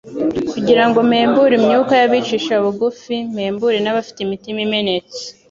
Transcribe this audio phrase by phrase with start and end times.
[0.51, 5.21] kugira ngo mpembure imyuka y’abicisha bugufi, mpembure n’abafite imitima imenetse